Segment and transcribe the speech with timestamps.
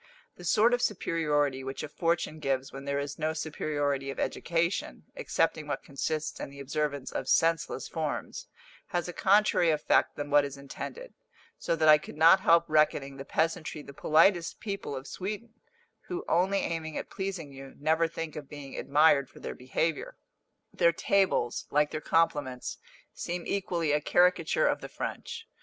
[0.35, 5.03] The sort of superiority which a fortune gives when there is no superiority of education,
[5.15, 8.47] excepting what consists in the observance of senseless forms,
[8.87, 11.13] has a contrary effect than what is intended;
[11.59, 15.53] so that I could not help reckoning the peasantry the politest people of Sweden,
[16.07, 20.17] who, only aiming at pleasing you, never think of being admired for their behaviour.
[20.73, 22.79] Their tables, like their compliments,
[23.13, 25.47] seem equally a caricature of the French.